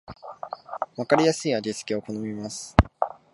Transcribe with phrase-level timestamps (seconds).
[0.97, 2.75] わかりやすい味付けを好みます